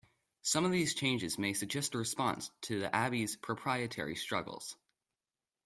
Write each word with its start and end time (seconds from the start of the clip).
Some 0.41 0.65
of 0.65 0.71
these 0.71 0.95
changes 0.95 1.37
may 1.37 1.53
suggest 1.53 1.93
a 1.93 1.99
response 1.99 2.49
to 2.61 2.79
the 2.79 2.95
abbey's 2.95 3.35
proprietary 3.35 4.15
struggles. 4.15 4.75